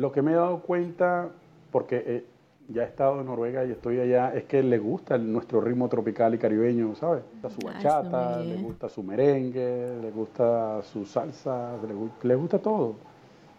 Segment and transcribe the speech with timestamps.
[0.00, 1.28] lo que me he dado cuenta,
[1.70, 2.24] porque eh,
[2.68, 6.34] ya he estado en Noruega y estoy allá, es que le gusta nuestro ritmo tropical
[6.34, 7.22] y caribeño, ¿sabes?
[7.22, 12.58] Le gusta su bachata, le gusta su merengue, le gusta su salsa, le, le gusta
[12.58, 12.94] todo.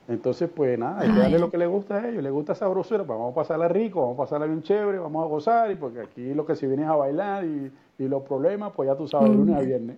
[0.07, 3.03] Entonces, pues nada, hay que darle lo que le gusta a ellos, le gusta sabrosura,
[3.03, 6.01] pues vamos a pasarla rico, vamos a pasarla bien chévere, vamos a gozar, y porque
[6.01, 9.29] aquí lo que si vienes a bailar y, y los problemas, pues ya tú sabes,
[9.29, 9.97] lunes a viernes.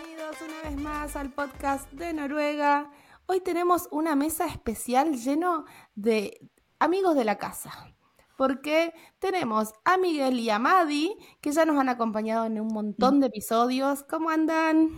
[0.39, 2.89] una vez más al podcast de Noruega.
[3.25, 6.49] Hoy tenemos una mesa especial lleno de
[6.79, 7.93] amigos de la casa.
[8.37, 13.19] Porque tenemos a Miguel y a Madi, que ya nos han acompañado en un montón
[13.19, 14.03] de episodios.
[14.03, 14.89] ¿Cómo andan?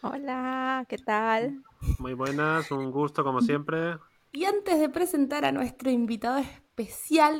[0.00, 1.62] Hola, ¿qué tal?
[2.00, 3.98] Muy buenas, un gusto como siempre.
[4.32, 6.61] Y antes de presentar a nuestro invitado especial,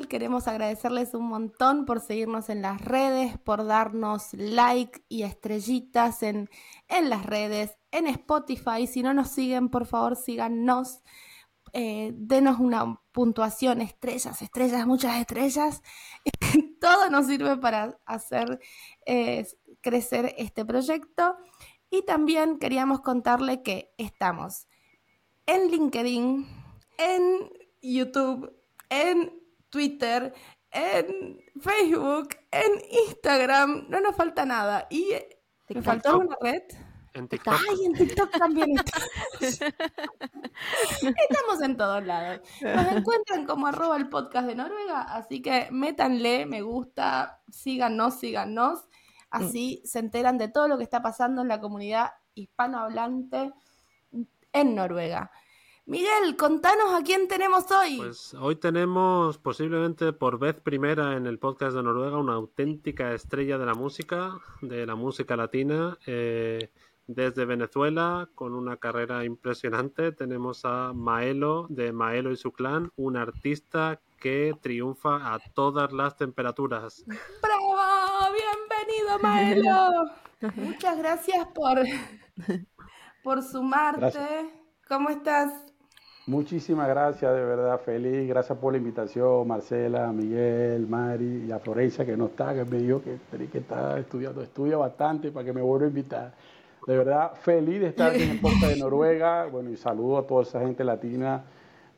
[0.08, 6.50] queremos agradecerles un montón por seguirnos en las redes, por darnos like y estrellitas en,
[6.88, 8.86] en las redes, en Spotify.
[8.86, 11.00] Si no nos siguen, por favor, síganos.
[11.74, 15.82] Eh, denos una puntuación, estrellas, estrellas, muchas estrellas.
[16.80, 18.60] Todo nos sirve para hacer
[19.06, 19.46] eh,
[19.80, 21.36] crecer este proyecto.
[21.90, 24.66] Y también queríamos contarle que estamos
[25.46, 26.46] en LinkedIn,
[26.98, 28.61] en YouTube,
[28.92, 29.32] en
[29.70, 30.34] Twitter,
[30.70, 32.72] en Facebook, en
[33.08, 34.86] Instagram, no nos falta nada.
[34.90, 35.14] Y
[35.68, 36.62] me faltó una red.
[37.14, 37.54] En TikTok.
[37.54, 38.74] Ay, en TikTok también
[39.40, 39.62] Estamos
[41.62, 42.40] en todos lados.
[42.62, 48.88] Nos encuentran como arroba el podcast de Noruega, así que métanle, me gusta, síganos, síganos.
[49.30, 53.52] Así se enteran de todo lo que está pasando en la comunidad hispanohablante
[54.52, 55.30] en Noruega.
[55.92, 57.98] Miguel, contanos a quién tenemos hoy.
[57.98, 63.58] Pues hoy tenemos posiblemente por vez primera en el podcast de Noruega una auténtica estrella
[63.58, 66.70] de la música, de la música latina, eh,
[67.06, 70.12] desde Venezuela, con una carrera impresionante.
[70.12, 76.16] Tenemos a Maelo de Maelo y su clan, un artista que triunfa a todas las
[76.16, 77.04] temperaturas.
[77.42, 77.76] ¡Bravo!
[78.32, 80.10] ¡Bienvenido, Maelo!
[80.56, 81.80] Muchas gracias por,
[83.22, 84.00] por sumarte.
[84.00, 84.46] Gracias.
[84.88, 85.71] ¿Cómo estás?
[86.26, 88.28] Muchísimas gracias, de verdad, feliz.
[88.28, 92.78] Gracias por la invitación, Marcela, Miguel, Mari y a Florencia, que no está, que me
[92.78, 96.32] dijo que tenía que estar estudiando, estudia bastante para que me vuelva a invitar.
[96.86, 99.46] De verdad, feliz de estar en el podcast de Noruega.
[99.46, 101.44] Bueno, y saludo a toda esa gente latina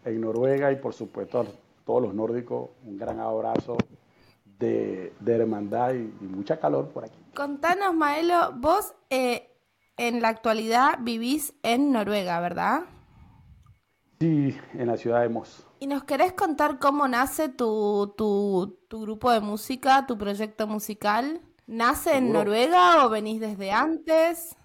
[0.04, 1.44] en Noruega y, por supuesto, a
[1.84, 2.70] todos los nórdicos.
[2.84, 3.76] Un gran abrazo
[4.58, 7.18] de, de hermandad y, y, mucha calor por aquí.
[7.34, 9.50] Contanos, Maelo, vos eh,
[9.98, 12.84] en la actualidad vivís en Noruega, ¿verdad?
[14.20, 15.66] Sí, en la ciudad de Moss.
[15.80, 21.40] ¿Y nos querés contar cómo nace tu, tu, tu grupo de música, tu proyecto musical?
[21.66, 22.26] ¿Nace ¿Seguro?
[22.26, 24.56] en Noruega o venís desde antes?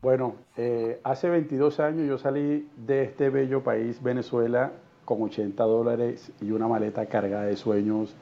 [0.00, 4.72] Bueno, eh, hace 22 años yo salí de este bello país, Venezuela,
[5.04, 8.14] con 80 dólares y una maleta cargada de sueños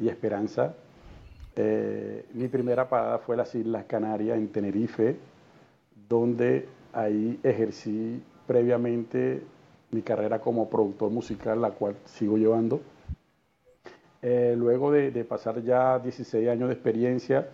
[0.00, 0.74] y esperanza.
[1.56, 5.16] Eh, mi primera parada fue las Islas Canarias, en Tenerife,
[6.08, 9.42] donde ahí ejercí previamente
[9.90, 12.80] mi carrera como productor musical, la cual sigo llevando.
[14.20, 17.48] Eh, luego de, pasar ya 16 años de experiencia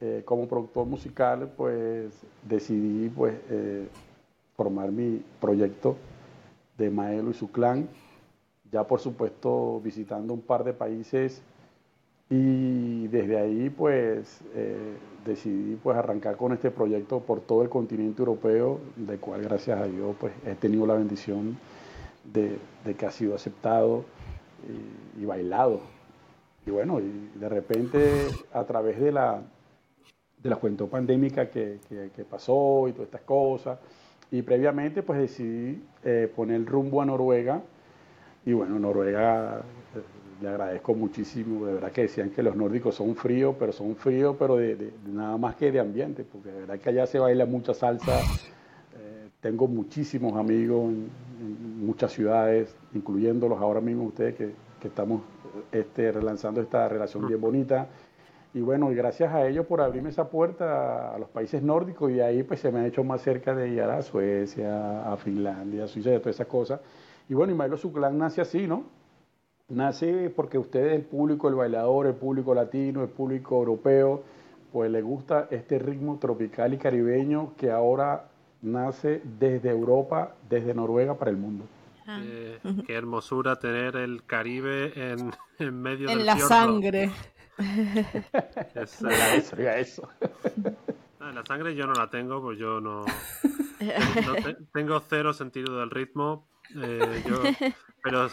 [0.00, 2.12] eh, como productor musical, pues
[2.42, 3.86] decidí pues, eh,
[4.56, 5.96] formar mi proyecto
[6.76, 7.88] de Maelo y su clan,
[8.70, 11.40] ya por supuesto visitando un par de países
[12.28, 14.42] y desde ahí pues
[15.26, 19.86] decidí pues arrancar con este proyecto por todo el continente europeo, del cual gracias a
[19.86, 21.58] Dios pues he tenido la bendición
[22.32, 22.58] de,
[22.94, 24.04] que ha sido aceptado
[25.18, 25.80] y, bailado.
[26.66, 29.40] Y bueno, y de repente a través de la,
[30.42, 33.78] de la cuestión pandémica que, que, que, pasó y todas estas cosas,
[34.30, 37.62] y previamente pues decidí eh, poner rumbo a Noruega,
[38.44, 39.62] y bueno, Noruega
[40.40, 44.36] le agradezco muchísimo, de verdad que decían que los nórdicos son fríos, pero son fríos,
[44.38, 47.18] pero de, de, de, nada más que de ambiente, porque de verdad que allá se
[47.18, 48.20] baila mucha salsa.
[48.20, 51.26] Eh, tengo muchísimos amigos en,
[51.86, 55.22] muchas ciudades, incluyéndolos ahora mismo ustedes que, que estamos
[55.70, 57.86] este, relanzando esta relación bien bonita.
[58.54, 62.14] Y bueno, y gracias a ellos por abrirme esa puerta a los países nórdicos y
[62.14, 65.84] de ahí pues se me ha hecho más cerca de ir a Suecia, a Finlandia,
[65.84, 66.80] a Suiza a todas esas cosas.
[67.28, 68.84] Y bueno, y Maelo Suclán nace así, ¿no?
[69.68, 74.22] Nace porque ustedes, el público, el bailador, el público latino, el público europeo,
[74.72, 78.28] pues le gusta este ritmo tropical y caribeño que ahora
[78.62, 81.64] nace desde Europa, desde Noruega para el mundo.
[82.06, 82.20] Ah.
[82.22, 86.48] Eh, qué hermosura tener el Caribe en, en medio en del la fiordo.
[86.54, 87.10] sangre.
[88.74, 89.08] Eso,
[89.56, 90.06] diga eso.
[91.20, 93.04] no, la sangre yo no la tengo, pues yo no,
[93.80, 96.46] no te- tengo cero sentido del ritmo.
[96.76, 97.42] eh, yo-
[98.02, 98.28] pero,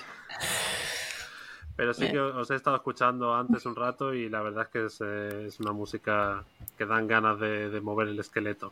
[1.76, 4.86] pero sí que os he estado escuchando antes un rato y la verdad es que
[4.86, 6.44] es, eh, es una música
[6.78, 8.72] que dan ganas de, de mover el esqueleto.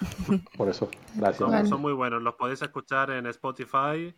[0.56, 1.38] Por eso, gracias.
[1.38, 1.68] Son, Vale.
[1.68, 2.22] son muy buenos.
[2.22, 4.14] Los podéis escuchar en Spotify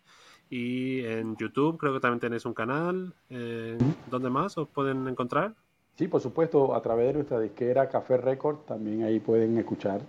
[0.49, 1.77] y en YouTube.
[1.77, 3.13] Creo que también tenéis un canal.
[3.29, 3.77] Eh,
[4.09, 5.53] ¿Dónde más os pueden encontrar?
[5.97, 10.01] Sí, por supuesto, a través de nuestra disquera Café Record también ahí pueden escuchar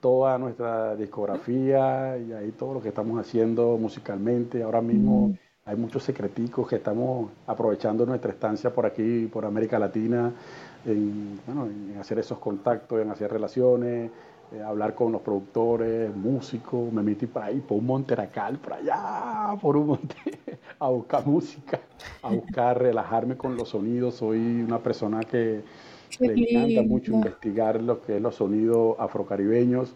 [0.00, 4.62] toda nuestra discografía y ahí todo lo que estamos haciendo musicalmente.
[4.62, 10.32] Ahora mismo hay muchos secreticos que estamos aprovechando nuestra estancia por aquí, por América Latina,
[10.84, 14.10] en, bueno, en hacer esos contactos, en hacer relaciones,
[14.52, 16.92] eh, hablar con los productores, músicos.
[16.92, 20.16] Me metí por ahí, por un Monteracal, por allá, por un monte,
[20.80, 21.80] a buscar música,
[22.22, 24.16] a buscar relajarme con los sonidos.
[24.16, 25.62] Soy una persona que
[26.18, 29.94] le encanta mucho investigar lo que es los sonidos afrocaribeños.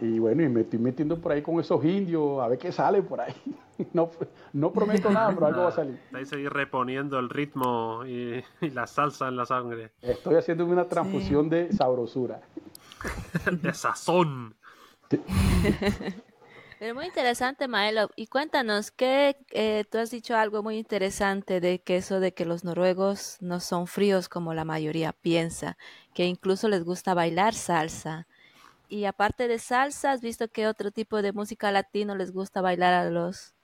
[0.00, 3.02] Y bueno, y me estoy metiendo por ahí con esos indios, a ver qué sale
[3.02, 3.34] por ahí.
[3.92, 4.10] No,
[4.54, 6.00] no prometo nada, pero algo va a salir.
[6.06, 9.92] Estáis ahí reponiendo el ritmo y, y la salsa en la sangre.
[10.02, 12.40] Estoy haciendo una transfusión de sabrosura.
[13.62, 14.56] De sazón.
[16.78, 18.08] Pero muy interesante, Maelo.
[18.14, 19.36] Y cuéntanos, que
[19.90, 23.88] tú has dicho algo muy interesante de que eso de que los noruegos no son
[23.88, 25.76] fríos como la mayoría piensa,
[26.14, 28.27] que incluso les gusta bailar salsa.
[28.88, 32.94] Y aparte de salsa, ¿has visto qué otro tipo de música latino les gusta bailar
[32.94, 33.54] a los,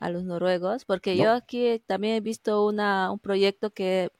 [0.00, 0.84] a los noruegos?
[0.84, 1.24] Porque No.
[1.24, 4.10] yo aquí también he visto una, un proyecto que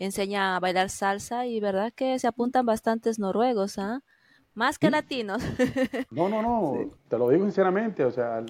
[0.00, 4.02] enseña a bailar salsa y verdad que se apuntan bastantes noruegos, ¿ah?
[4.54, 4.92] Más que Sí.
[4.92, 5.42] latinos.
[6.10, 8.42] No, no, no, te lo digo sinceramente, o sea,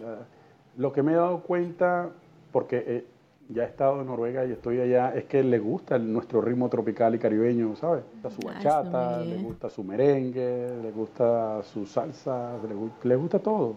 [0.77, 2.11] lo que me he dado cuenta,
[2.53, 3.05] porque eh,
[3.49, 6.69] ya he estado en Noruega y estoy allá, es que le gusta el- nuestro ritmo
[6.69, 8.05] tropical y caribeño, ¿sabes?
[8.05, 13.17] Le gusta su Ah, bachata, le gusta su merengue, le gusta su salsa, le, le
[13.17, 13.77] gusta todo.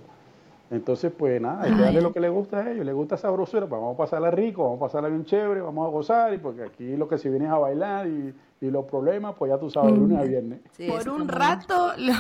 [0.70, 3.68] Entonces, pues nada, hay que darle lo que le gusta a ellos, le gusta sabrosura,
[3.68, 6.64] pues vamos a pasarla rico, vamos a pasarla bien chévere, vamos a gozar, y porque
[6.64, 9.70] aquí lo que se viene es a bailar y, y los problemas, pues ya tú
[9.70, 10.62] sabes, de lunes a viernes.
[10.72, 12.14] Sí, Por un rato lo-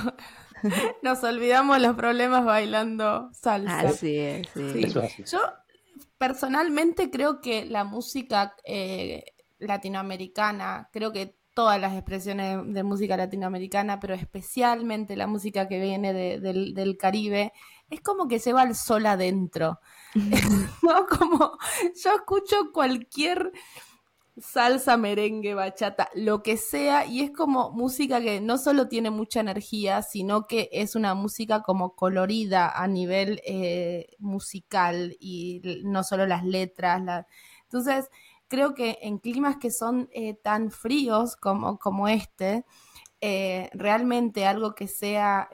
[1.02, 3.80] nos olvidamos los problemas bailando salsa.
[3.80, 4.70] Así es, sí.
[4.74, 4.84] Sí.
[4.84, 5.24] Eso es así.
[5.24, 5.40] Yo
[6.22, 9.24] personalmente creo que la música eh,
[9.58, 16.14] latinoamericana, creo que todas las expresiones de música latinoamericana, pero especialmente la música que viene
[16.14, 17.54] de- del, del Caribe,
[17.90, 19.80] es como que lleva el sol adentro.
[20.84, 21.08] ¿no?
[21.08, 21.58] Como
[22.04, 23.52] yo escucho cualquier
[24.42, 29.40] salsa, merengue, bachata, lo que sea, y es como música que no solo tiene mucha
[29.40, 36.26] energía, sino que es una música como colorida a nivel eh, musical y no solo
[36.26, 37.02] las letras.
[37.64, 38.10] Entonces,
[38.48, 42.66] creo que en climas que son eh, tan fríos como, como este,
[43.22, 45.50] eh, realmente algo que sea...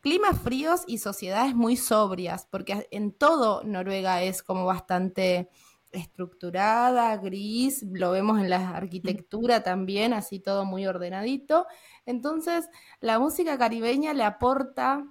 [0.00, 5.50] climas fríos y sociedades muy sobrias, porque en todo Noruega es como bastante
[5.92, 11.66] estructurada, gris, lo vemos en la arquitectura también, así todo muy ordenadito.
[12.06, 12.68] Entonces,
[13.00, 15.06] la música caribeña le aporta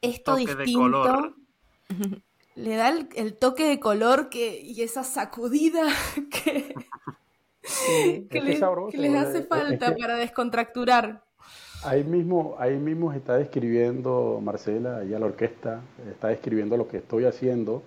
[0.00, 1.34] esto Toque distinto,
[2.54, 5.82] le da el, el toque de color que, y esa sacudida
[6.30, 6.74] que,
[7.86, 11.22] que, Es que le- es sabroso, que les es- hace es falta que- para descontracturar.
[11.84, 16.96] Ahí mismo, ahí mismo está describiendo Marcela, y a la orquesta, está describiendo lo que
[16.96, 17.82] estoy haciendo,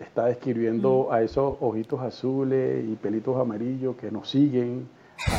[0.00, 4.88] está describiendo a esos ojitos azules y pelitos amarillos que nos siguen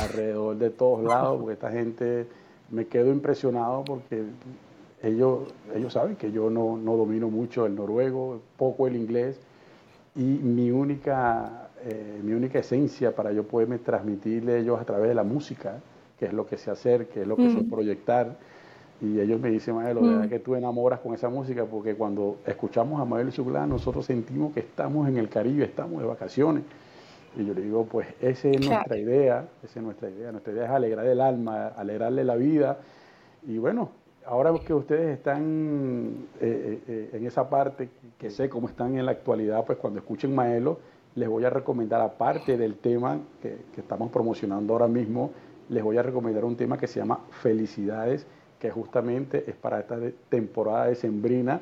[0.03, 2.27] alrededor de todos lados, porque esta gente
[2.71, 4.23] me quedo impresionado porque
[5.01, 9.39] ellos, ellos saben que yo no, no domino mucho el noruego, poco el inglés,
[10.15, 15.09] y mi única, eh, mi única esencia para yo poderme transmitirle a ellos a través
[15.09, 15.81] de la música,
[16.17, 17.69] que es lo que sé hacer, que es lo que Mm.
[17.69, 18.37] proyectar.
[19.03, 20.11] Y ellos me dicen, Maelo, de Mm.
[20.13, 24.53] verdad que tú enamoras con esa música, porque cuando escuchamos a Maelo Chuglá, nosotros sentimos
[24.53, 26.63] que estamos en el Caribe, estamos de vacaciones.
[27.35, 28.75] Y yo le digo, pues esa es Claro.
[28.75, 30.31] nuestra idea, esa es nuestra idea.
[30.31, 32.77] Nuestra idea es alegrar el alma, alegrarle la vida.
[33.45, 33.89] Y bueno,
[34.25, 39.11] ahora que ustedes están eh, eh, en esa parte, que sé cómo están en la
[39.11, 40.79] actualidad, pues cuando escuchen Maelo,
[41.15, 45.31] les voy a recomendar, aparte del tema que, que estamos promocionando ahora mismo,
[45.69, 48.25] les voy a recomendar un tema que se llama Felicidades,
[48.63, 51.59] que justamente es para esta de- temporada decembrina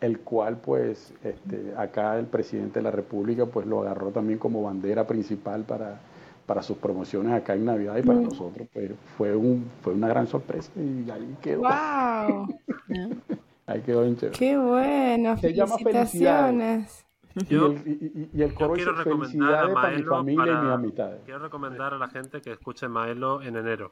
[0.00, 4.62] el cual pues este, acá el presidente de la República pues lo agarró también como
[4.62, 5.98] bandera principal para,
[6.46, 8.24] para sus promociones acá en Navidad y para Mm.
[8.24, 12.46] nosotros pues fue un fue una gran sorpresa y ahí quedó ¡Wow!
[13.66, 14.38] ahí quedó bien chévere.
[14.38, 15.36] ¡Qué bueno!
[15.38, 17.04] Se llama Felicitaciones.
[17.34, 20.52] y, Yo- el, y- el coro quiero dice recomendar a felicidades para mi Maelo familia
[20.52, 23.90] y mis amistades Quiero recomendar a la gente que escuche Maelo en enero.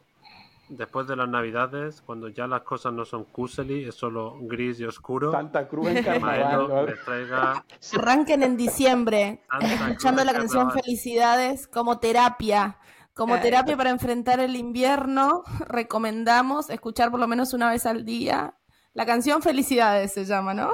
[0.75, 4.85] Después de las navidades, cuando ya las cosas no son kuseli, es solo gris y
[4.85, 5.31] oscuro.
[5.31, 7.63] Santa Cruz en carnaval traiga
[7.95, 10.83] Arranquen en diciembre Santa escuchando Cruz la canción carnaval.
[10.83, 12.79] Felicidades como terapia.
[13.13, 18.57] Como terapia para enfrentar el invierno, recomendamos escuchar por lo menos una vez al día.
[18.95, 20.71] La canción Felicidades se llama, ¿no?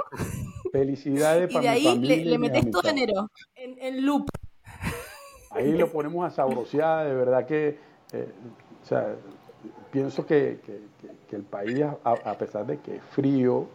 [0.70, 4.28] felicidades Y para de mi ahí le, y le metes todo enero en, en loop.
[5.50, 7.80] Ahí lo ponemos a sabrosear, de verdad que,
[8.12, 8.32] eh,
[8.82, 9.16] o sea,
[9.90, 13.66] pienso que, que- el país, a, a pesar de que es frío,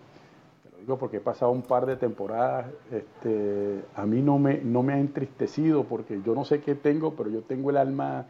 [0.64, 4.58] te lo digo porque he pasado un par de temporadas, este, a mí no me,
[4.58, 8.26] no me ha entristecido porque yo no sé qué tengo, pero yo tengo el alma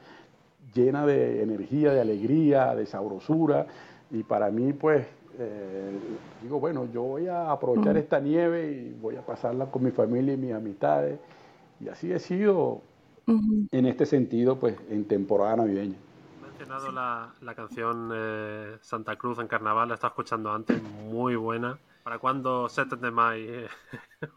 [0.75, 3.67] llena de energía, de alegría, de sabrosura,
[4.11, 5.05] y para mí, pues,
[5.39, 5.91] eh,
[6.41, 10.33] digo, bueno, yo voy a aprovechar esta nieve y voy a pasarla con mi familia
[10.33, 11.17] y mis amistades,
[11.79, 12.81] y así he sido
[13.71, 15.95] en este sentido, pues, en temporada navideña.
[16.57, 21.77] Mencionado la, la canción eh, Santa Cruz en carnaval, la estaba escuchando antes, muy buena.
[22.03, 23.67] ¿Para cuándo 7 de mayo?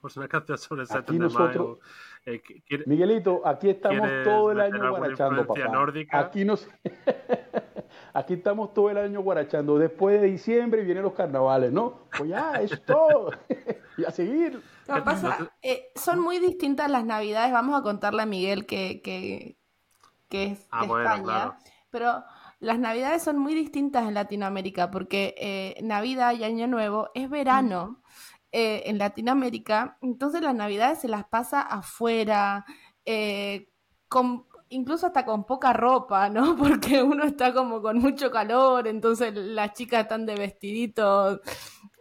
[0.01, 1.79] pues una canción sobre el 7 Aquí de nosotros- mayo.
[2.25, 5.69] Eh, quiere- Miguelito, aquí estamos ¿Quieres todo el año guarachando, papá.
[5.69, 6.19] nórdica?
[6.19, 6.69] Aquí nos
[8.15, 9.79] Aquí estamos todo el año guarachando.
[9.79, 12.09] Después de diciembre vienen los carnavales, ¿no?
[12.17, 13.31] Pues ya, eso es todo.
[13.99, 14.61] y a seguir.
[14.89, 17.53] Lo que pasa, eh, son muy distintas las navidades.
[17.53, 19.57] Vamos a contarle a Miguel que, que,
[20.29, 21.23] que es Ah, de bueno, España.
[21.25, 21.55] claro.
[21.91, 22.25] Pero
[22.59, 28.03] las navidades son muy distintas en Latinoamérica porque eh, Navidad y Año Nuevo es verano
[28.53, 29.99] eh, en Latinoamérica.
[30.01, 32.65] Entonces las navidades se las pasa afuera,
[33.05, 33.69] eh,
[34.09, 36.57] con, incluso hasta con poca ropa, ¿no?
[36.57, 41.41] Porque uno está como con mucho calor, entonces las chicas están de vestiditos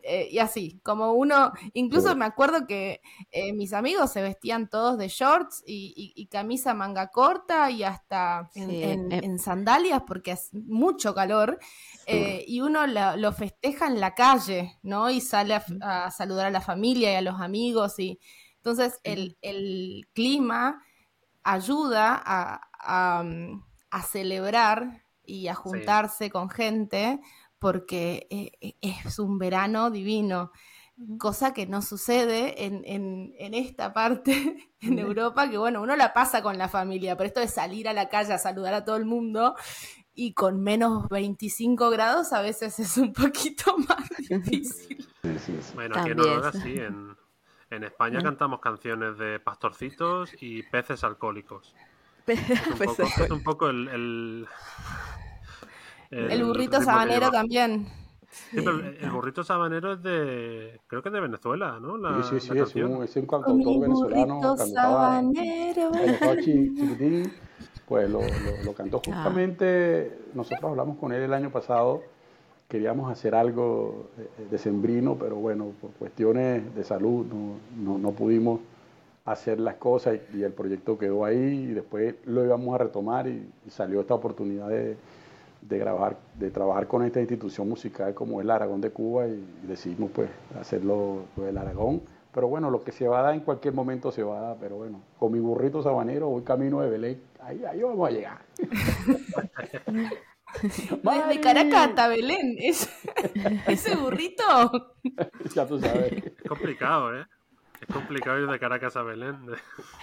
[0.07, 4.97] eh, y así, como uno, incluso me acuerdo que eh, mis amigos se vestían todos
[4.97, 9.21] de shorts y, y- y camisa manga corta y hasta en, Sí, en- eh.
[9.23, 11.57] en sandalias porque hace mucho calor
[12.05, 15.09] eh, y uno la- lo festeja en la calle, ¿no?
[15.09, 18.19] Y sale a, saludar a la familia y a los amigos y
[18.57, 20.83] entonces el, el clima
[21.43, 27.19] ayuda a, a, mm, a celebrar y a juntarse con gente
[27.65, 30.51] porque eh, eh, es un verano divino,
[31.17, 36.13] cosa que no sucede en, en- en esta parte, en Europa, que bueno, uno la
[36.13, 38.97] pasa con la familia, pero esto de salir a la calle a saludar a todo
[38.97, 39.55] el mundo
[40.13, 45.03] y con menos 25 grados a veces es un poquito más difícil.
[45.23, 45.71] Sí, sí, sí.
[45.73, 46.17] Bueno, aquí en.
[46.17, 47.15] Noruega sí, en,
[47.71, 51.73] en España cantamos canciones de pastorcitos y peces alcohólicos.
[52.27, 54.47] Es un poco, es un poco el, el,
[56.11, 57.87] El burrito sabanero también.
[58.51, 60.79] Sí, pero el, burrito sabanero es de.
[60.87, 61.95] Creo que es de Venezuela, ¿no?
[61.97, 64.35] La, Sí, sí, sí, la es un, es un cantautor venezolano.
[64.41, 65.91] burrito sabanero.
[66.43, 67.31] chiquitín,
[67.87, 69.01] pues lo, lo- lo cantó Ah.
[69.05, 70.17] justamente.
[70.33, 72.01] Nosotros hablamos con él el año pasado.
[72.67, 78.59] Queríamos hacer algo eh, decembrino, pero bueno, por cuestiones de salud no, no, no pudimos
[79.23, 83.27] hacer las cosas y, y el proyecto quedó ahí y después lo íbamos a retomar
[83.27, 84.97] y, y salió esta oportunidad de,
[85.67, 90.11] de grabar, de trabajar con esta institución musical como el Aragón de Cuba y, decidimos
[90.11, 90.29] pues
[90.59, 92.01] hacerlo pues, el Aragón.
[92.33, 94.57] Pero bueno, lo que se va a dar en cualquier momento se va a dar,
[94.59, 98.39] pero bueno, con mi burrito sabanero voy camino de Belén, ahí, ahí vamos a llegar.
[101.03, 101.41] Desde.
[101.41, 102.55] Caracas hasta Belén.
[102.59, 102.89] es-
[103.67, 104.43] ese burrito.
[105.55, 106.13] ya tú sabes.
[106.13, 107.25] Es complicado, ¿eh?
[107.81, 109.35] Es complicado ir de Caracas a Belén.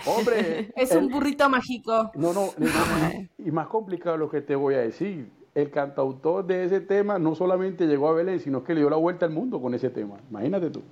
[0.07, 2.11] Hombre, Es el- un burrito mágico.
[2.15, 5.31] No, no, no, no, y más complicado lo que te voy a decir.
[5.55, 8.97] El cantautor de ese tema no solamente llegó a Belén, sino que le dio la
[8.97, 10.17] vuelta al mundo con ese tema.
[10.31, 10.83] Imagínate tú.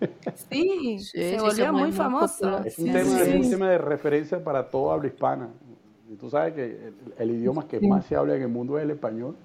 [0.50, 2.58] Sí, Sí, se volvió muy, muy, famoso.
[2.64, 5.48] Es un, Sí, tema, sí, es un tema de referencia para toda habla hispana.
[6.08, 8.84] Y tú sabes que el, el idioma que más se habla en el mundo es
[8.84, 9.36] el español.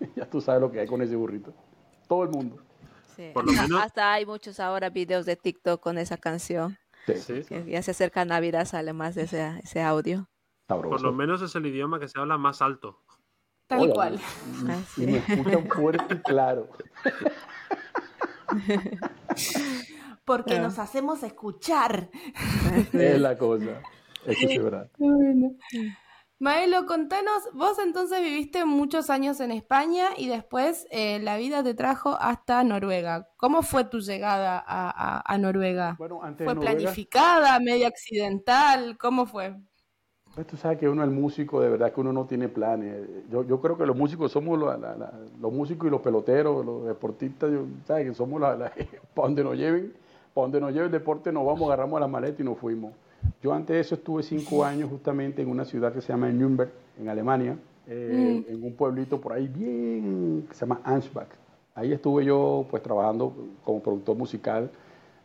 [0.16, 1.52] ya tú sabes lo que hay con ese burrito.
[2.08, 2.56] Todo el mundo.
[3.16, 3.30] Sí.
[3.34, 6.76] Por lo Hasta- menos- Hasta hay muchos ahora videos de TikTok con esa canción.
[7.06, 7.42] Sí, Sí.
[7.48, 10.28] Que ya se acerca Navidad, sale más de ese, ese audio.
[10.68, 10.90] sabroso.
[10.96, 12.98] Por lo menos es el idioma que se habla más alto.
[13.66, 14.20] Tal cual.
[14.96, 16.68] Y, y me escuchan fuerte y claro.
[20.24, 22.10] Porque nos hacemos escuchar.
[22.92, 23.82] es la cosa.
[24.26, 24.90] Eso es verdad.
[24.98, 25.56] Bueno.
[26.40, 31.74] Maelo, contanos, vos entonces viviste muchos años en España y después eh, la vida te
[31.74, 33.28] trajo hasta Noruega.
[33.36, 35.96] ¿Cómo fue tu llegada a, Noruega?
[35.96, 38.98] ¿Fue planificada, medio accidental?
[38.98, 39.54] ¿Cómo fue?
[40.34, 43.06] Pues tú sabes que uno es el músico, de verdad que uno no tiene planes.
[43.30, 47.52] Yo, yo creo que los músicos somos los músicos y los peloteros, los deportistas,
[47.86, 48.08] ¿sabes?
[48.08, 48.72] Que somos la,
[49.14, 49.92] para donde nos lleven,
[50.34, 52.92] para donde nos lleve el deporte nos vamos, agarramos la maleta y nos fuimos.
[53.40, 56.70] Yo antes de eso estuve cinco años justamente en una ciudad que se llama Nürnberg,
[56.98, 58.52] en Alemania, eh, mm.
[58.52, 61.28] en un pueblito por ahí bien, que se llama Ansbach.
[61.76, 63.32] Ahí estuve yo pues trabajando
[63.64, 64.70] como productor musical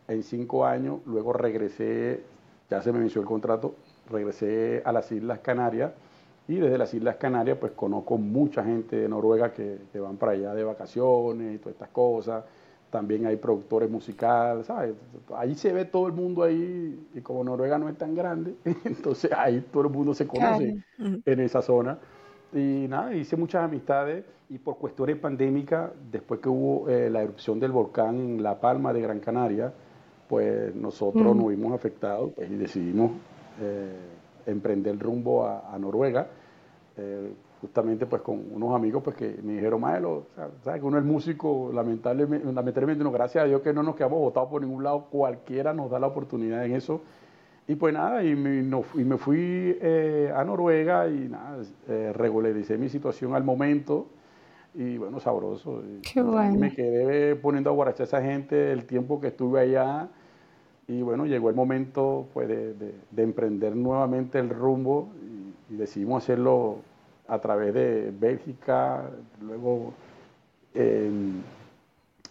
[0.06, 2.22] en cinco años, luego regresé,
[2.68, 3.74] ya se me venció el contrato,
[4.10, 5.92] regresé a las Islas Canarias
[6.48, 10.32] y desde las Islas Canarias pues conozco mucha gente de Noruega que, que van para
[10.32, 12.44] allá de vacaciones y todas estas cosas
[12.90, 14.94] también hay productores musicales, ¿sabes?
[15.36, 19.30] Ahí se ve todo el mundo ahí, y como Noruega no es tan grande, entonces
[19.32, 21.98] ahí todo el mundo se conoce en esa zona.
[22.52, 27.60] Y nada, hice muchas amistades y por cuestiones pandémicas, después que hubo eh, la erupción
[27.60, 29.72] del volcán en La Palma de Gran Canaria,
[30.28, 33.12] pues nosotros nos vimos afectados pues, y decidimos
[34.46, 36.26] emprender el rumbo a, Noruega.
[36.96, 40.26] Eh, justamente pues con unos amigos pues que me dijeron, Maelo,
[40.64, 44.18] sabes que uno es músico, lamentablemente, lamentablemente no, gracias a Dios que no nos quedamos
[44.18, 47.02] votados por ningún lado, cualquiera nos da la oportunidad en eso.
[47.68, 52.78] Y pues nada, y me, y me fui eh, a Noruega y nada, eh, regularicé
[52.78, 54.06] mi situación al momento
[54.74, 55.82] y bueno, sabroso.
[56.02, 56.58] Qué bueno.
[56.58, 60.08] me quedé poniendo a guarachar a esa gente el tiempo que estuve allá
[60.90, 65.08] y bueno, llegó el momento pues de, de, emprender nuevamente el rumbo
[65.70, 66.78] y decidimos hacerlo
[67.28, 69.08] a través de Bélgica,
[69.40, 69.92] luego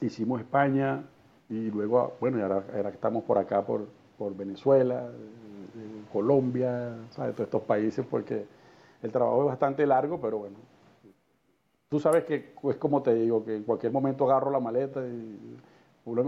[0.01, 1.03] hicimos España
[1.49, 3.87] y luego, bueno, y ahora, estamos por acá, por,
[4.17, 7.35] por Venezuela, eh, Colombia, ¿sabes?
[7.35, 8.45] todos estos países, porque
[9.01, 10.57] el trabajo es bastante largo, pero bueno,
[11.87, 15.57] tú sabes que es como te digo, que en cualquier momento agarro la maleta y...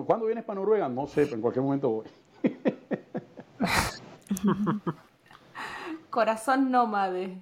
[0.05, 0.88] ¿Cuándo vienes para Noruega?
[0.89, 2.05] No sé, pero en cualquier momento voy.
[6.10, 7.41] Corazón nómade.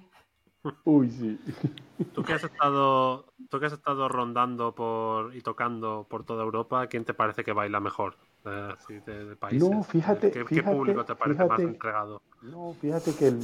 [0.84, 1.38] Uy, sí.
[2.14, 6.86] Tú que has estado, tú que has estado rondando por y tocando por toda Europa,
[6.86, 8.14] ¿quién te parece que baila mejor
[8.46, 9.68] eh, de, países?
[9.68, 12.22] No, fíjate, ¿Qué, público te parece más entregado?
[12.40, 13.34] No, fíjate que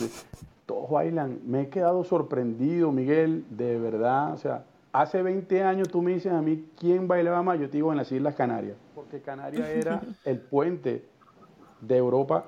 [0.65, 1.41] todos bailan.
[1.45, 4.33] Me he quedado sorprendido, Miguel, de verdad.
[4.33, 7.77] O sea, hace 20 años tú me dices a mí quién bailaba más, yo te
[7.77, 11.05] digo en las Islas Canarias, porque Canarias era el puente
[11.81, 12.45] de Europa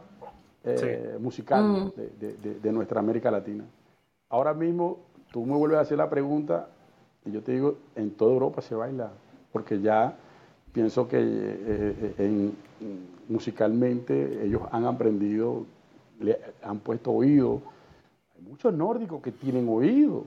[0.65, 1.93] eh, musical mm.
[2.63, 3.65] de nuestra América Latina.
[4.29, 4.99] Ahora mismo
[5.33, 6.69] tú me vuelves a hacer la pregunta
[7.25, 9.11] y yo te digo, en toda Europa se baila,
[9.53, 10.17] porque ya
[10.73, 12.51] pienso que eh, eh,
[13.29, 15.67] musicalmente ellos han aprendido,
[16.21, 17.61] le han puesto oído.
[18.37, 20.25] Hay muchos nórdicos que tienen oído,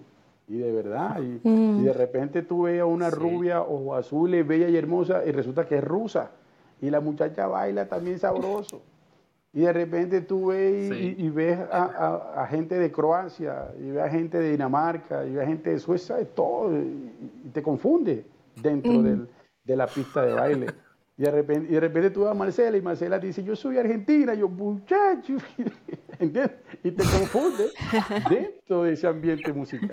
[0.47, 1.83] y de verdad, y, mm.
[1.83, 5.77] de repente tú ves a una rubia ojo azul, bella y hermosa, y resulta que
[5.77, 6.31] es rusa,
[6.81, 8.81] y la muchacha baila también sabroso.
[9.53, 14.39] Y de repente tú ves y, ves a, gente de Croacia, y ves a gente
[14.39, 17.11] de Dinamarca, y ves a gente de Suecia, de todo, y,
[17.51, 18.25] te confunde
[18.61, 19.27] dentro mm.
[19.65, 20.67] de la pista de baile.
[21.17, 23.55] Y de, repente, y de repente tú ves a Marcela y Marcela te dice, yo
[23.55, 25.35] soy argentina, yo muchacho,
[26.19, 26.51] ¿entiendes?
[26.83, 27.65] Y te confunde
[28.29, 29.91] dentro de ese ambiente musical.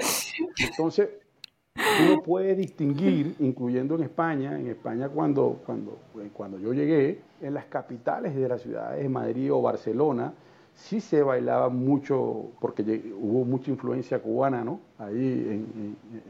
[0.70, 1.08] Entonces,
[2.02, 5.98] uno puede distinguir, incluyendo en España, en España cuando, cuando,
[6.32, 10.32] cuando yo llegué, en las capitales de las ciudades de Madrid o Barcelona,
[10.74, 12.82] sí se bailaba mucho, porque
[13.20, 14.80] hubo mucha influencia cubana, ¿no?
[14.98, 15.66] Ahí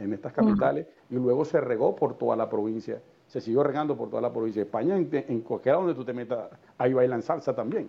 [0.00, 4.08] en, estas capitales, y luego se regó por toda la provincia, se siguió regando por
[4.08, 4.62] toda la provincia.
[4.62, 7.88] España, en, en cualquiera donde tú te metas, ahí bailan salsa también.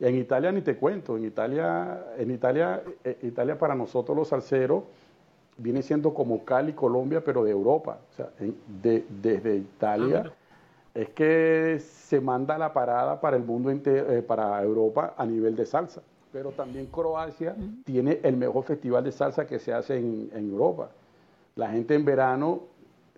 [0.00, 4.82] En Italia ni te cuento, en Italia, en Italia, eh, Italia para nosotros los salseros,
[5.56, 7.98] viene siendo como Cali, Colombia, pero de Europa.
[8.10, 10.32] O sea, de, desde Italia ah,
[10.94, 15.56] es que se manda la parada para el mundo entero, eh, para Europa a nivel
[15.56, 16.02] de salsa.
[16.32, 20.90] Pero también Croacia tiene el mejor festival de salsa que se hace en, Europa.
[21.56, 22.62] La gente en verano,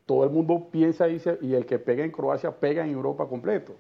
[0.05, 3.75] todo el mundo piensa y, y el que pega en Croacia pega en Europa completo.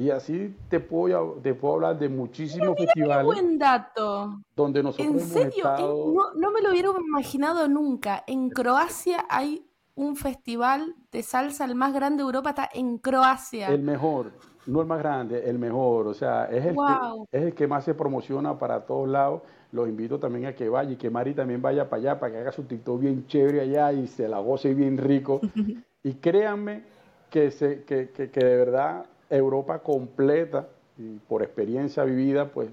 [0.00, 3.26] Y así te puedo, te puedo hablar de muchísimos festivales.
[3.26, 4.38] buen dato.
[4.54, 6.14] Donde nosotros ¿En serio?
[6.36, 8.22] no, me lo hubiera imaginado nunca.
[8.28, 13.66] En Croacia hay un festival de salsa, el más grande de Europa está en Croacia.
[13.66, 14.30] El mejor,
[14.66, 16.06] no el más grande, el mejor.
[16.06, 19.42] O sea, es el, que, es el que más se promociona para todos lados.
[19.72, 22.38] Los invito también a que vaya y que Mari también vaya para allá para que
[22.38, 25.40] haga su TikTok bien chévere allá y se la goce bien rico.
[26.04, 26.84] y créanme
[27.30, 32.68] que, se, que, que, que de verdad Europa completa, y por experiencia vivida, pues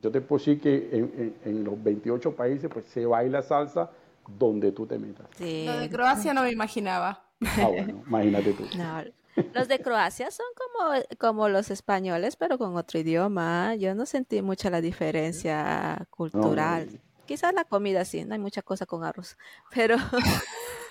[0.00, 3.90] yo te puedo decir que en, en, en los 28 países pues se baila salsa
[4.26, 5.26] donde tú te metas.
[5.36, 5.64] Sí.
[5.66, 7.24] Lo de Croacia no me imaginaba.
[7.44, 8.64] Ah, bueno, imagínate tú.
[8.76, 9.02] No,
[9.54, 13.74] los de Croacia son como, como los españoles, pero con otro idioma.
[13.76, 16.88] Yo no sentí mucha la diferencia cultural.
[16.92, 19.36] No, Quizás la comida sí, no hay mucha cosa con arroz,
[19.72, 19.96] pero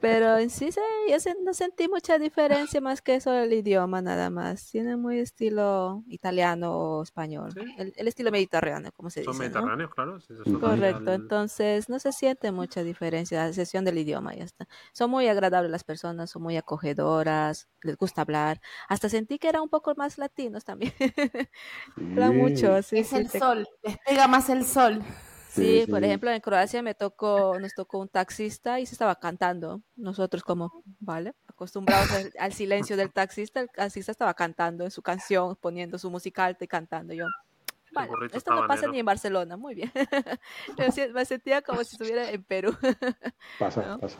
[0.00, 4.02] pero en sí se- yo se- no sentí mucha diferencia más que eso el idioma
[4.02, 4.70] nada más.
[4.70, 7.60] Tiene muy estilo italiano o español, Sí.
[7.78, 9.54] el, el estilo mediterráneo, como se Son dice, ¿no?
[9.62, 10.20] mediterráneos, claro.
[10.20, 14.66] sí, eso Correcto, entonces no se siente mucha diferencia, a excepción del idioma, ya está.
[14.92, 18.60] Son muy agradables las personas, son muy acogedoras, les gusta hablar.
[18.88, 20.92] Hasta sentí que eran un poco más latinos también.
[21.96, 22.38] Hablan Sí.
[22.38, 25.02] mucho, sí, es sí, el te- sol, les pega más el sol.
[25.54, 26.06] Sí, Sí, por sí.
[26.06, 29.82] ejemplo, en Croacia me tocó, nos tocó un taxista y se estaba cantando.
[29.96, 35.02] Nosotros como, vale, acostumbrados al, al silencio del taxista, el taxista estaba cantando en su
[35.02, 37.14] canción, poniendo su música alta y cantando.
[37.14, 37.26] Yo,
[37.92, 38.92] vale, esto no pasa sabanero.
[38.92, 39.92] ni en Barcelona, muy bien.
[41.14, 42.76] Me sentía como si estuviera en Perú.
[43.58, 43.98] Pasa, ¿no?
[44.00, 44.18] pasa.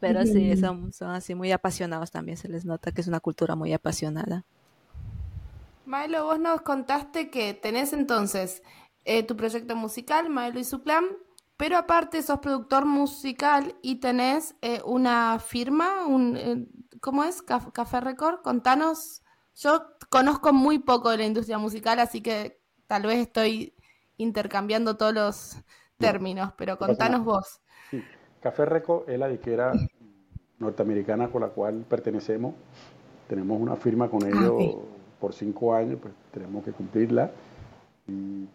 [0.00, 3.54] Pero sí, son, son así muy apasionados también, se les nota que es una cultura
[3.56, 4.44] muy apasionada.
[5.84, 8.62] Maelo, vos nos contaste que tenés entonces
[9.06, 11.04] eh, tu proyecto musical, Maelo y su clan,
[11.56, 16.66] pero aparte sos productor musical y tenés eh, una firma, un, eh,
[17.00, 17.42] ¿cómo es?
[17.46, 18.42] Caf- Café Record.
[18.42, 19.22] Contanos,
[19.54, 23.74] yo conozco muy poco de la industria musical, así que tal vez estoy
[24.18, 25.56] intercambiando todos los
[25.98, 27.60] términos, pero contanos vos.
[27.90, 28.02] Sí.
[28.42, 29.72] Café Reco es la disquera
[30.58, 32.54] norteamericana con la cual pertenecemos.
[33.28, 34.84] Tenemos una firma con ellos ok.
[35.20, 37.30] por cinco años, pues tenemos que cumplirla.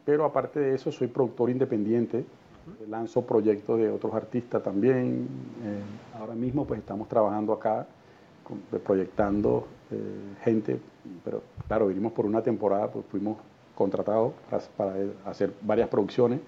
[0.05, 2.25] Pero aparte de eso, soy productor independiente.
[2.89, 5.27] Lanzo proyectos de otros artistas también.
[5.63, 7.85] Eh, ahora mismo, pues estamos trabajando acá,
[8.85, 10.79] proyectando eh, gente.
[11.23, 13.37] Pero claro, vinimos por una temporada, pues fuimos
[13.75, 14.93] contratados para, para
[15.25, 16.39] hacer varias producciones.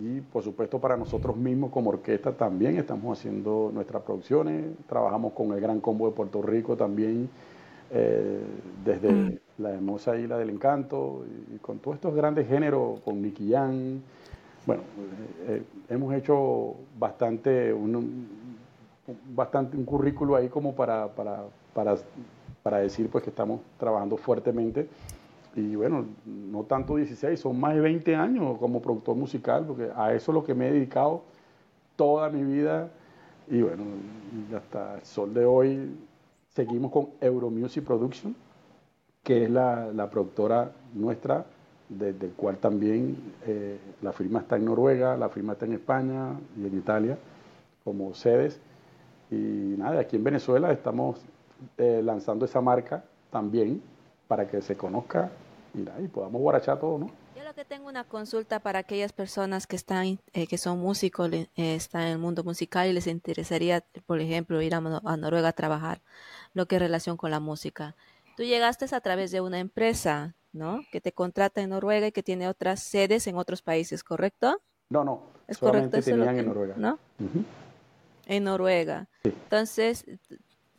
[0.00, 5.52] Y por supuesto para nosotros mismos como orquesta también estamos haciendo nuestras producciones, trabajamos con
[5.52, 7.28] el Gran Combo de Puerto Rico también,
[7.92, 8.40] eh,
[8.84, 14.00] desde la hermosa isla del encanto y, con todos estos grandes géneros, con Nicky Jam.
[14.64, 14.82] Bueno,
[15.46, 18.28] eh, eh, hemos hecho bastante un,
[19.34, 21.42] bastante un currículo ahí como para, para,
[21.74, 21.96] para,
[22.62, 24.88] para decir pues que estamos trabajando fuertemente.
[25.56, 30.14] Y bueno, no tanto 16, son más de 20 años como productor musical, porque a
[30.14, 31.22] eso es lo que me he dedicado
[31.96, 32.88] toda mi vida.
[33.48, 33.82] Y bueno,
[34.56, 35.90] hasta el sol de hoy
[36.64, 38.36] seguimos con Euromusic Production,
[39.22, 41.46] que es la, productora nuestra,
[41.88, 46.66] desde cual también eh, la firma está en Noruega, la firma está en España y
[46.66, 47.18] en Italia
[47.82, 48.60] como sedes.
[49.30, 51.22] Y nada, aquí en Venezuela estamos
[51.78, 53.80] eh, lanzando esa marca también
[54.28, 55.30] para que se conozca
[55.74, 57.10] y, podamos guarachar todo, ¿no?
[57.36, 61.30] Yo lo que tengo una consulta para aquellas personas que están, eh, que son músicos,
[61.32, 65.16] eh, están en el mundo musical y les interesaría, por ejemplo, ir a, Nor- a
[65.16, 66.00] Noruega a trabajar,
[66.54, 67.94] lo que es relación con la música.
[68.36, 70.80] Tú llegaste a través de una empresa, ¿no?
[70.92, 74.60] Que te contrata en Noruega y que tiene otras sedes en otros países, ¿correcto?
[74.88, 76.74] No, no, Es correcto solamente lo tenían que- en Noruega.
[76.76, 76.98] ¿no?
[78.26, 79.08] En Noruega.
[79.22, 79.28] Sí.
[79.30, 80.04] Entonces,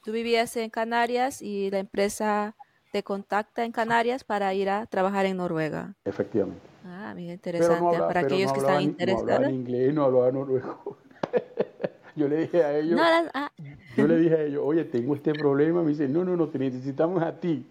[0.04, 2.56] tú vivías en Canarias y la empresa
[2.92, 5.94] te contacta en Canarias para ir a trabajar en Noruega.
[6.06, 6.62] Efectivamente.
[6.86, 7.80] Ah, mira, interesante.
[7.80, 9.54] no hablaba, para aquellos no que hablaba están ni- no hablaba interesados.
[9.54, 10.98] inglés, no hablaba noruego.
[12.16, 13.52] yo le dije a ellos, No, ah,
[13.96, 15.82] yo le dije a ellos, oye, tengo este problema.
[15.84, 17.66] Me dice, no, no, no, te necesitamos a ti.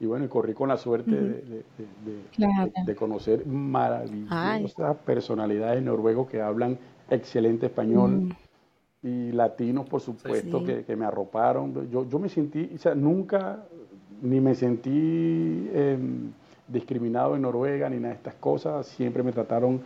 [0.00, 1.64] Y bueno, corrí con la suerte de, de- de-
[2.04, 2.72] de- Claro.
[2.74, 6.78] de- de conocer maravillosas personalidades noruegos que hablan
[7.10, 8.34] excelente español.
[9.02, 10.64] Y latinos, por supuesto, Sí.
[10.64, 11.90] que, que me arroparon.
[11.90, 13.62] Yo, yo me sentí, o sea, nunca
[14.24, 14.90] ni me sentí
[15.72, 15.98] eh,
[16.68, 18.86] discriminado en Noruega ni nada de estas cosas.
[18.86, 19.80] Siempre me trataron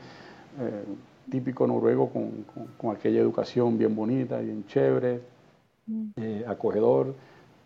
[0.61, 0.85] eh,
[1.31, 5.21] típico noruego con, con- con aquella educación bien bonita, bien chévere,
[6.17, 7.15] eh, acogedor.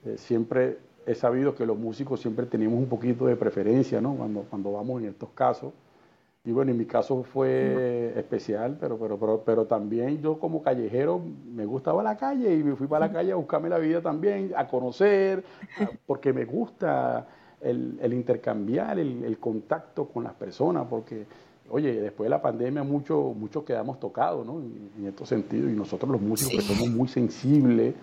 [0.04, 4.14] Eh, siempre he sabido que los músicos siempre tenemos un poquito de preferencia, ¿no?
[4.16, 5.72] Cuando, cuando vamos en estos casos.
[6.44, 11.20] Y bueno, en mi caso fue especial, pero, pero, pero, pero también yo como callejero
[11.54, 14.50] me gustaba la calle y me fui para la calle a buscarme la vida también,
[14.56, 15.44] a conocer,
[16.04, 17.28] porque me gusta
[17.60, 21.26] el, el intercambiar, el, el contacto con las personas, porque,
[21.70, 24.58] oye, después de la pandemia muchos muchos quedamos tocados, ¿no?
[24.58, 27.94] En, en estos sentidos, y nosotros los músicos que somos muy sensibles,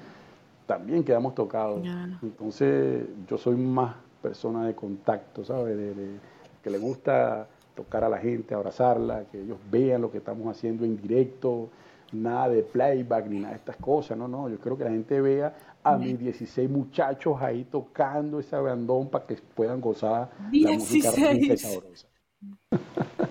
[0.65, 1.82] también quedamos tocados.
[2.23, 5.75] Entonces, yo soy más persona de contacto, ¿sabes?
[5.75, 6.15] De, de-
[6.63, 10.86] que le gusta tocar a la gente, abrazarla, que ellos vean lo que estamos haciendo
[10.86, 11.69] en directo,
[12.12, 15.21] nada de playback ni nada de estas cosas, no, no, yo creo que la gente
[15.21, 21.12] vea a mis 16 muchachos ahí tocando ese bandón para que puedan gozar la música
[21.12, 21.73] rica y 16.
[21.73, 22.08] sabrosa.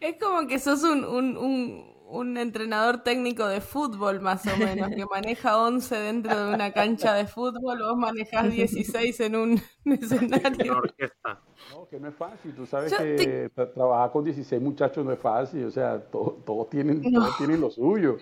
[0.00, 1.84] Es como que sos un, un, un,
[2.20, 7.14] un entrenador técnico de fútbol, más o menos, que maneja 11 dentro de una cancha
[7.14, 10.76] de fútbol, vos manejás 16 en un escenario.
[10.76, 11.40] orquesta.
[11.70, 12.54] No, que no es fácil.
[12.54, 15.64] Tú sabes que tra- trabajar con 16 muchachos no es fácil.
[15.64, 18.18] O sea, to- todos tienen, todos tienen lo suyo.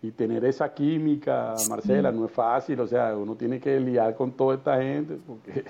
[0.00, 2.80] Y tener esa química, Marcela, no es fácil.
[2.80, 5.64] O sea, uno tiene que liar con toda esta gente porque